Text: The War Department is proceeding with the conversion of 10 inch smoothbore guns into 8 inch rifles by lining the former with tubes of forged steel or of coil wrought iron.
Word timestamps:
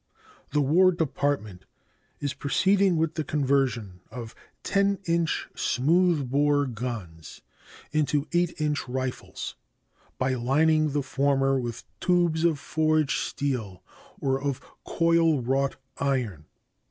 The 0.49 0.61
War 0.61 0.91
Department 0.91 1.65
is 2.19 2.33
proceeding 2.33 2.97
with 2.97 3.13
the 3.13 3.23
conversion 3.23 3.99
of 4.09 4.33
10 4.63 4.97
inch 5.05 5.47
smoothbore 5.53 6.65
guns 6.65 7.41
into 7.91 8.27
8 8.33 8.59
inch 8.59 8.87
rifles 8.89 9.53
by 10.17 10.33
lining 10.33 10.93
the 10.93 11.03
former 11.03 11.59
with 11.59 11.83
tubes 11.99 12.43
of 12.45 12.57
forged 12.57 13.19
steel 13.19 13.83
or 14.19 14.41
of 14.41 14.59
coil 14.85 15.43
wrought 15.43 15.75
iron. 15.99 16.45